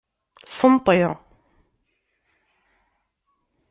[0.57, 0.99] Senṭi.